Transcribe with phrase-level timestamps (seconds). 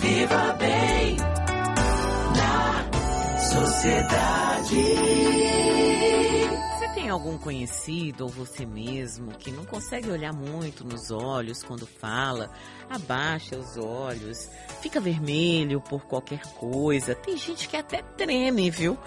[0.00, 1.16] Viva bem
[2.36, 4.76] na sociedade.
[6.78, 11.86] Você tem algum conhecido ou você mesmo que não consegue olhar muito nos olhos quando
[11.86, 12.50] fala,
[12.90, 14.48] abaixa os olhos,
[14.80, 17.14] fica vermelho por qualquer coisa?
[17.14, 18.98] Tem gente que até treme, viu?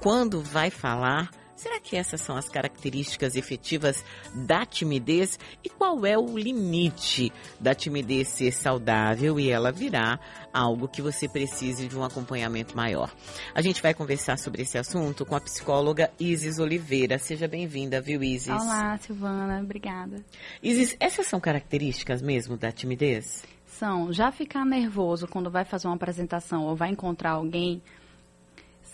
[0.00, 1.30] Quando vai falar.
[1.58, 5.40] Será que essas são as características efetivas da timidez?
[5.64, 10.20] E qual é o limite da timidez ser saudável e ela virar
[10.52, 13.12] algo que você precise de um acompanhamento maior?
[13.52, 17.18] A gente vai conversar sobre esse assunto com a psicóloga Isis Oliveira.
[17.18, 18.50] Seja bem-vinda, viu, Isis?
[18.50, 19.60] Olá, Silvana.
[19.60, 20.24] Obrigada.
[20.62, 23.44] Isis, essas são características mesmo da timidez?
[23.66, 24.12] São.
[24.12, 27.82] Já ficar nervoso quando vai fazer uma apresentação ou vai encontrar alguém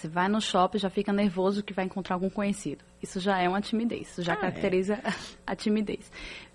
[0.05, 2.85] você vai no shopping já fica nervoso que vai encontrar algum conhecido.
[3.03, 5.15] Isso já é uma timidez, isso já ah, caracteriza é.
[5.47, 6.13] a timidez.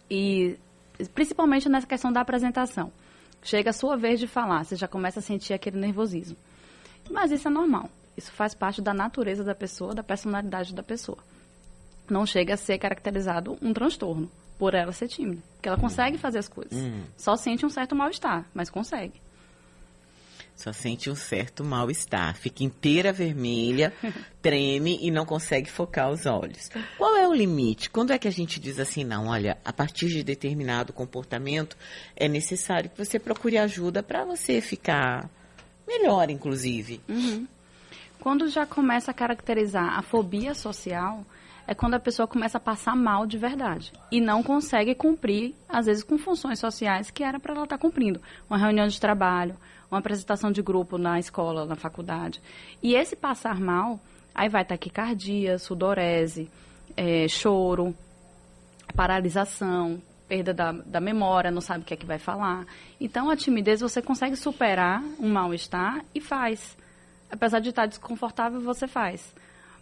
[0.10, 0.56] E
[1.16, 2.92] principalmente nessa questão da apresentação.
[3.42, 6.38] Chega a sua vez de falar, você já começa a sentir aquele nervosismo.
[7.10, 7.90] Mas isso é normal.
[8.16, 11.18] Isso faz parte da natureza da pessoa, da personalidade da pessoa.
[12.10, 15.42] Não chega a ser caracterizado um transtorno por ela ser tímida.
[15.56, 16.78] Porque ela consegue fazer as coisas.
[16.78, 17.04] Hum.
[17.16, 19.22] Só sente um certo mal-estar, mas consegue.
[20.60, 22.36] Só sente um certo mal-estar.
[22.36, 23.94] Fica inteira vermelha,
[24.44, 26.70] treme e não consegue focar os olhos.
[26.98, 27.90] Qual é o limite?
[27.90, 31.78] Quando é que a gente diz assim, não, olha, a partir de determinado comportamento
[32.14, 35.30] é necessário que você procure ajuda para você ficar
[35.88, 37.00] melhor, inclusive?
[37.08, 37.48] Uhum.
[38.20, 41.26] Quando já começa a caracterizar a fobia social,
[41.66, 45.86] é quando a pessoa começa a passar mal de verdade e não consegue cumprir, às
[45.86, 48.20] vezes, com funções sociais que era para ela estar tá cumprindo.
[48.50, 49.56] Uma reunião de trabalho,
[49.90, 52.42] uma apresentação de grupo na escola, na faculdade.
[52.82, 54.00] E esse passar mal,
[54.34, 56.50] aí vai taquicardia, sudorese,
[56.96, 57.96] é, choro,
[58.96, 62.66] paralisação, perda da, da memória, não sabe o que é que vai falar.
[63.02, 66.78] Então, a timidez você consegue superar um mal-estar e faz.
[67.32, 69.34] Apesar de estar desconfortável, você faz.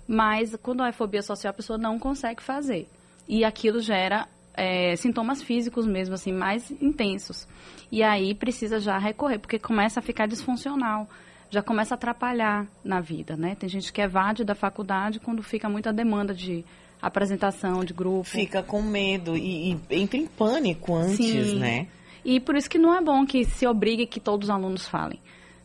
[0.07, 2.89] Mas quando é fobia social, a pessoa não consegue fazer.
[3.27, 4.25] E aquilo gera
[4.57, 7.47] é, sintomas físicos mesmo, assim, mais intensos.
[7.91, 11.07] E aí precisa já recorrer, porque começa a ficar disfuncional,
[11.49, 13.55] já começa a atrapalhar na vida, né?
[13.55, 16.65] Tem gente que evade da faculdade quando fica muita demanda de
[17.01, 18.25] apresentação, de grupo.
[18.25, 21.59] Fica com medo e, e entra em pânico antes, Sim.
[21.59, 21.87] né?
[22.25, 25.19] E por isso que não é bom que se obrigue que todos os alunos falem.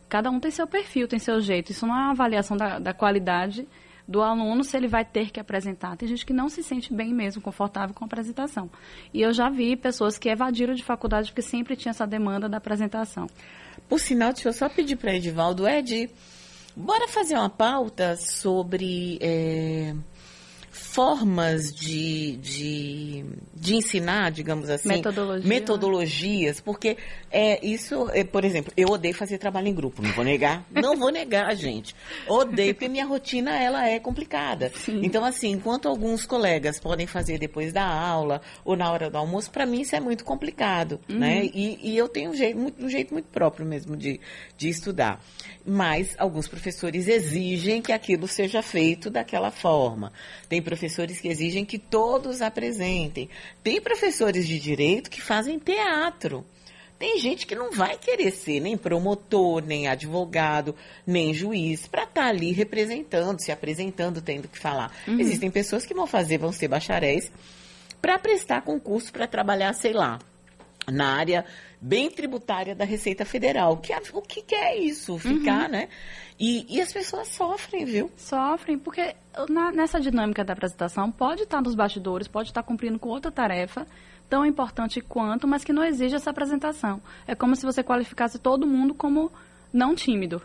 [0.07, 1.71] Cada um tem seu perfil, tem seu jeito.
[1.71, 3.67] Isso não é uma avaliação da, da qualidade
[4.07, 5.95] do aluno se ele vai ter que apresentar.
[5.95, 8.69] Tem gente que não se sente bem mesmo, confortável com a apresentação.
[9.13, 12.57] E eu já vi pessoas que evadiram de faculdade porque sempre tinha essa demanda da
[12.57, 13.27] apresentação.
[13.87, 16.09] Por sinal, deixa eu só pedir para Edivaldo, Ed,
[16.75, 19.17] bora fazer uma pauta sobre...
[19.21, 19.95] É
[20.93, 24.87] formas de, de, de ensinar, digamos assim.
[24.87, 25.49] Metodologia.
[25.49, 26.97] Metodologias, porque
[27.31, 30.63] é isso, é, por exemplo, eu odeio fazer trabalho em grupo, não vou negar.
[30.71, 31.95] não vou negar, gente.
[32.27, 34.71] Odeio, porque minha rotina, ela é complicada.
[34.75, 35.01] Sim.
[35.03, 39.49] Então, assim, enquanto alguns colegas podem fazer depois da aula ou na hora do almoço,
[39.49, 41.17] para mim isso é muito complicado, uhum.
[41.17, 41.43] né?
[41.45, 44.21] E, e, eu tenho um jeito, muito, um jeito muito próprio mesmo de,
[44.55, 45.19] de estudar.
[45.65, 50.13] Mas alguns professores exigem que aquilo seja feito daquela forma.
[50.47, 53.29] Tem professores professores que exigem que todos apresentem.
[53.63, 56.45] Tem professores de direito que fazem teatro.
[56.99, 60.75] Tem gente que não vai querer ser nem promotor, nem advogado,
[61.07, 64.93] nem juiz, para estar tá ali representando, se apresentando, tendo que falar.
[65.07, 65.19] Uhum.
[65.19, 67.31] Existem pessoas que vão fazer, vão ser bacharéis,
[68.01, 70.19] para prestar concurso para trabalhar, sei lá,
[70.87, 71.45] na área
[71.83, 73.75] bem tributária da Receita Federal.
[73.75, 75.19] Que, o que, que é isso?
[75.19, 75.71] Ficar, uhum.
[75.71, 75.89] né?
[76.39, 78.09] E, e, as pessoas sofrem, viu?
[78.15, 79.13] Sofrem, porque
[79.49, 83.85] na, nessa dinâmica da apresentação pode estar nos bastidores, pode estar cumprindo com outra tarefa
[84.29, 87.01] tão importante quanto, mas que não exige essa apresentação.
[87.27, 89.29] É como se você qualificasse todo mundo como
[89.71, 90.41] não tímido.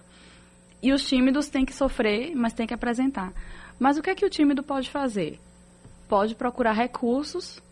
[0.82, 3.32] E os tímidos têm que sofrer, mas têm que apresentar.
[3.78, 5.38] Mas o que é que o tímido pode fazer?
[6.09, 7.62] Pode procurar recursos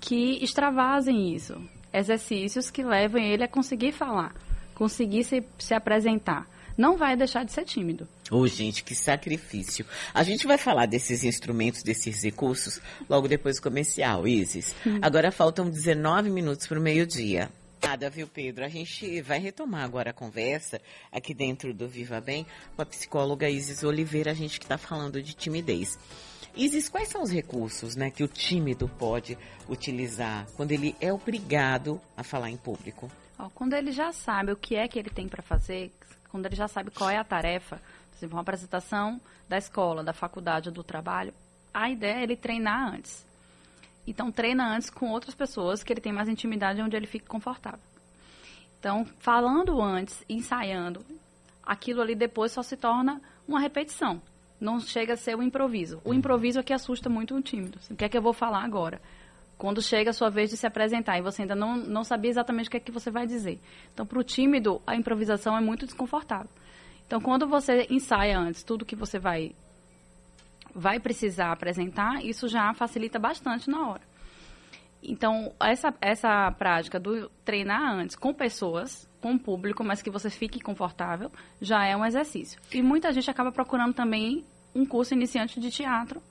[0.00, 1.56] que extravasem isso
[1.92, 4.34] exercícios que levem ele a conseguir falar,
[4.74, 6.48] conseguir se, se apresentar.
[6.76, 8.08] Não vai deixar de ser tímido.
[8.30, 9.84] Ô, oh, gente, que sacrifício.
[10.14, 14.74] A gente vai falar desses instrumentos, desses recursos, logo depois do comercial, Isis.
[14.86, 14.98] Hum.
[15.02, 17.50] Agora faltam 19 minutos para o meio-dia.
[17.82, 18.64] Nada, viu, Pedro?
[18.64, 22.46] A gente vai retomar agora a conversa aqui dentro do Viva Bem
[22.76, 25.98] com a psicóloga Isis Oliveira, a gente que está falando de timidez.
[26.56, 29.38] Isis, quais são os recursos né, que o tímido pode
[29.68, 33.10] utilizar quando ele é obrigado a falar em público?
[33.54, 35.90] quando ele já sabe o que é que ele tem para fazer,
[36.30, 40.12] quando ele já sabe qual é a tarefa, por exemplo, uma apresentação da escola, da
[40.12, 41.32] faculdade, do trabalho,
[41.72, 43.24] a ideia é ele treinar antes.
[44.06, 47.80] Então, treina antes com outras pessoas que ele tem mais intimidade onde ele fique confortável.
[48.78, 51.04] Então, falando antes, ensaiando,
[51.62, 54.20] aquilo ali depois só se torna uma repetição.
[54.60, 56.00] Não chega a ser um improviso.
[56.04, 57.78] O improviso é que assusta muito o tímido.
[57.90, 59.00] O que é que eu vou falar agora?
[59.56, 62.68] Quando chega a sua vez de se apresentar e você ainda não, não sabia exatamente
[62.68, 63.58] o que é que você vai dizer.
[63.92, 66.50] Então, para o tímido, a improvisação é muito desconfortável.
[67.06, 69.54] Então, quando você ensaia antes tudo que você vai,
[70.74, 74.09] vai precisar apresentar, isso já facilita bastante na hora.
[75.02, 80.28] Então, essa, essa prática do treinar antes com pessoas, com o público, mas que você
[80.28, 81.30] fique confortável,
[81.60, 82.60] já é um exercício.
[82.72, 84.44] E muita gente acaba procurando também
[84.74, 86.22] um curso iniciante de teatro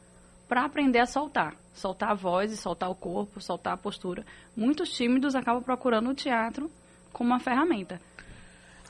[0.47, 1.55] para aprender a soltar.
[1.73, 4.25] Soltar a voz, soltar o corpo, soltar a postura.
[4.55, 6.69] Muitos tímidos acabam procurando o teatro
[7.11, 8.01] como uma ferramenta.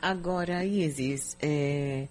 [0.02, 2.08] Agora, Isis, é,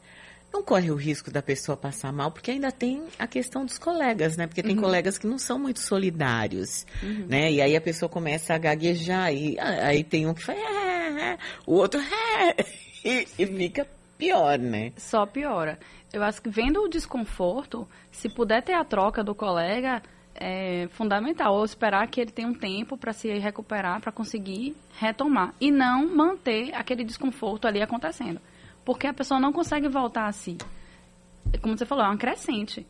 [0.53, 4.37] não corre o risco da pessoa passar mal, porque ainda tem a questão dos colegas,
[4.37, 4.47] né?
[4.47, 4.83] Porque tem Uhum.
[4.83, 6.87] colegas que não são muito solidários,
[7.29, 7.53] né?
[7.53, 11.33] E aí a pessoa começa a gaguejar, e ah, aí tem um que faz, "É,
[11.33, 12.65] é", o outro, "É",
[13.05, 13.87] e, e fica
[14.17, 14.93] pior, né?
[14.97, 15.79] Só piora.
[16.13, 20.03] Eu acho que vendo o desconforto, se puder ter a troca do colega,
[20.35, 21.55] é fundamental.
[21.55, 25.53] Ou esperar que ele tenha um tempo para se recuperar, para conseguir retomar.
[25.61, 28.41] E não manter aquele desconforto ali acontecendo.
[28.89, 30.57] Porque a pessoa não consegue voltar a si.
[31.61, 32.87] Como você falou, é uma crescente.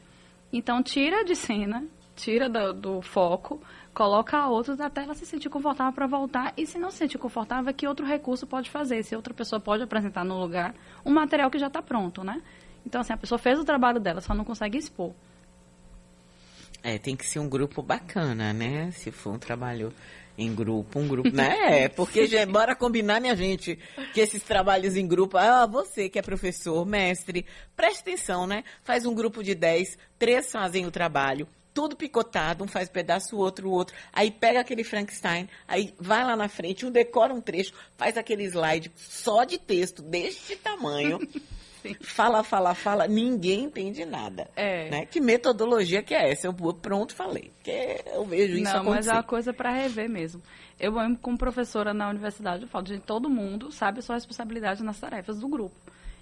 [0.52, 1.84] Então, tira de cena,
[2.14, 3.60] tira do, do foco,
[3.92, 6.52] coloca outros até ela se sentir confortável para voltar.
[6.56, 9.02] E se não se sentir confortável, que outro recurso pode fazer?
[9.02, 10.72] Se outra pessoa pode apresentar no lugar
[11.04, 12.40] um material que já está pronto, né?
[12.86, 15.12] Então, assim, a pessoa fez o trabalho dela, só não consegue expor.
[16.80, 18.92] É, tem que ser um grupo bacana, né?
[18.92, 19.92] Se for um trabalho
[20.38, 21.82] em grupo, um grupo, né?
[21.82, 23.76] É, porque, já, bora combinar, minha gente,
[24.14, 27.44] que esses trabalhos em grupo, ah, você que é professor, mestre,
[27.76, 28.62] preste atenção, né?
[28.84, 33.40] Faz um grupo de 10, três fazem o trabalho, tudo picotado, um faz pedaço, o
[33.40, 33.96] outro, o outro.
[34.12, 38.44] Aí pega aquele Frankenstein, aí vai lá na frente, um decora um trecho, faz aquele
[38.44, 41.18] slide só de texto deste tamanho.
[42.00, 44.48] Fala, fala, fala, ninguém entende nada.
[44.56, 44.90] É.
[44.90, 45.06] Né?
[45.06, 46.46] Que metodologia que é essa?
[46.46, 47.50] Eu pronto falei.
[47.56, 49.10] Porque eu vejo isso não, mas acontecer.
[49.10, 50.42] é uma coisa para rever mesmo.
[50.78, 54.98] Eu, como professora na universidade, eu falo, gente, todo mundo sabe a sua responsabilidade nas
[54.98, 55.74] tarefas do grupo.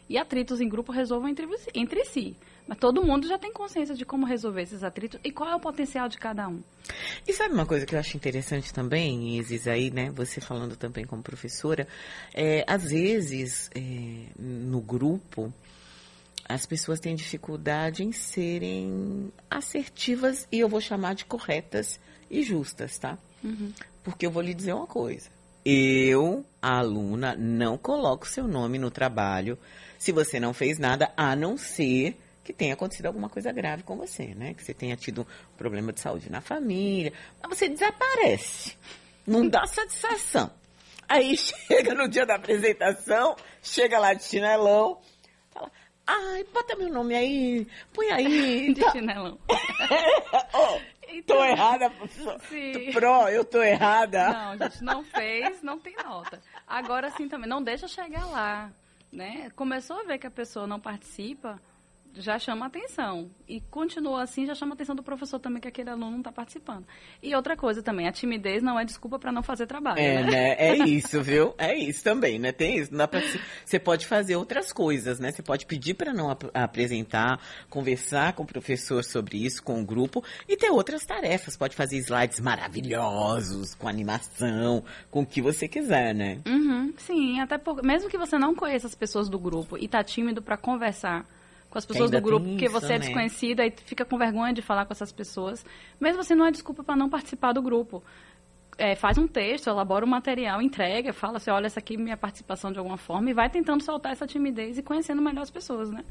[0.09, 2.37] E atritos em grupo resolvam entre, entre si.
[2.67, 5.61] Mas todo mundo já tem consciência de como resolver esses atritos e qual é o
[5.61, 6.61] potencial de cada um.
[7.27, 10.11] E sabe uma coisa que eu acho interessante também, Isis, aí, né?
[10.11, 11.87] Você falando também como professora,
[12.35, 15.53] é, às vezes, é, no grupo,
[16.49, 22.99] as pessoas têm dificuldade em serem assertivas e eu vou chamar de corretas e justas,
[22.99, 23.17] tá?
[24.03, 25.29] Porque eu vou lhe dizer uma coisa.
[25.65, 29.59] Eu, a aluna, não coloco seu nome no trabalho
[29.99, 32.17] se você não fez nada, a não ser
[32.47, 34.55] que tenha acontecido alguma coisa grave com você, né?
[34.55, 37.13] Que você tenha tido um problema de saúde na família.
[37.43, 38.79] Mas você desaparece.
[39.27, 40.49] Não dá satisfação.
[41.09, 45.01] Aí chega no dia da apresentação, chega lá de chinelão,
[45.53, 45.71] fala,
[46.07, 48.73] ai, bota meu nome aí, põe aí.
[48.75, 49.37] De tá." chinelão.
[50.55, 52.41] Ô, Então, tô errada, professor.
[52.49, 52.93] Sim.
[52.93, 54.29] Pro, eu tô errada.
[54.29, 56.41] Não, a gente não fez, não tem nota.
[56.67, 58.71] Agora sim também, não deixa chegar lá,
[59.13, 59.51] né?
[59.57, 61.61] Começou a ver que a pessoa não participa,
[62.19, 63.31] já chama atenção.
[63.49, 66.85] E continua assim, já chama atenção do professor também que aquele aluno não está participando.
[67.23, 70.31] E outra coisa também, a timidez não é desculpa para não fazer trabalho, É, né?
[70.31, 70.57] né?
[70.59, 71.55] É isso, viu?
[71.59, 72.53] É isso também, né?
[72.53, 72.91] Tem isso.
[72.91, 73.21] Pra
[73.65, 75.31] Você pode fazer outras coisas, né?
[75.31, 77.39] Você pode pedir para não ap- apresentar,
[77.69, 81.57] conversar com o professor sobre isso, com o grupo, e ter outras tarefas.
[81.57, 86.39] Pode fazer slides maravilhosos, com animação, com o que você quiser, né?
[86.47, 90.03] Uhum, sim, até porque mesmo que você não conheça as pessoas do grupo e tá
[90.03, 91.27] tímido para conversar
[91.77, 92.99] com as pessoas do grupo, porque isso, você é né?
[93.01, 95.65] desconhecida e fica com vergonha de falar com essas pessoas,
[96.01, 98.03] mesmo assim não é desculpa para não participar do grupo.
[98.79, 102.17] É, faz um texto, elabora um material, entrega, fala assim, olha, essa aqui é minha
[102.17, 105.91] participação de alguma forma e vai tentando soltar essa timidez e conhecendo melhor as pessoas,
[105.91, 106.05] né?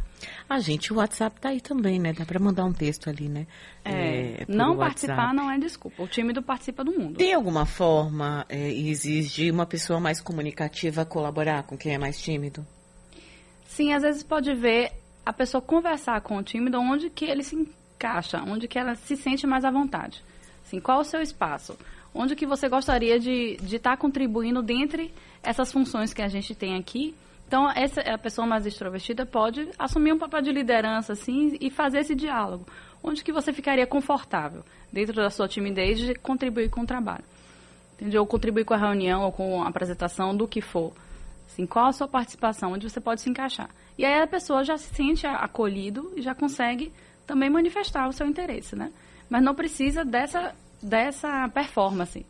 [0.50, 2.12] A gente, o WhatsApp tá aí também, né?
[2.12, 3.46] Dá para mandar um texto ali, né?
[3.84, 6.02] É, por não participar não é desculpa.
[6.02, 7.18] O tímido participa do mundo.
[7.18, 12.66] Tem alguma forma, é, de uma pessoa mais comunicativa colaborar com quem é mais tímido?
[13.66, 14.92] Sim, às vezes pode ver
[15.26, 19.16] a pessoa conversar com o tímido onde que ele se encaixa, onde que ela se
[19.16, 20.24] sente mais à vontade.
[20.66, 21.78] Assim, qual o seu espaço?
[22.14, 25.14] Onde que você gostaria de estar contribuindo dentre
[25.44, 27.16] essas funções que a gente tem aqui?
[27.48, 32.00] Então, essa a pessoa mais extrovertida pode assumir um papel de liderança, assim, e fazer
[32.00, 32.66] esse diálogo.
[33.04, 37.24] Onde que você ficaria confortável, dentro da sua timidez, de contribuir com o trabalho.
[37.94, 38.22] Entendeu?
[38.22, 40.94] Ou contribuir com a reunião ou com a apresentação do que for.
[41.48, 43.70] Assim, qual a sua participação, onde você pode se encaixar.
[43.98, 46.92] E aí a pessoa já se sente acolhido e já consegue
[47.26, 48.92] também manifestar o seu interesse, né?
[49.30, 52.26] Mas não precisa dessa, dessa performance.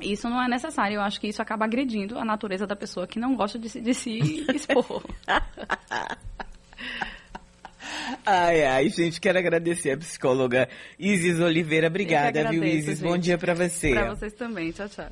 [0.00, 0.96] Isso não é necessário.
[0.96, 3.80] Eu acho que isso acaba agredindo a natureza da pessoa que não gosta de se,
[3.80, 4.18] de se
[4.54, 5.04] expor.
[8.26, 10.68] Ai, ai, gente, quero agradecer a psicóloga
[10.98, 11.86] Isis Oliveira.
[11.88, 13.00] Obrigada, agradeço, viu, Isis?
[13.00, 13.24] Bom gente.
[13.24, 13.90] dia pra você.
[13.90, 14.72] Pra vocês também.
[14.72, 15.02] Tchau, tchau.